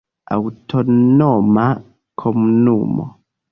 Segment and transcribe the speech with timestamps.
[0.35, 1.67] Aŭtonoma
[2.25, 3.09] Komunumo.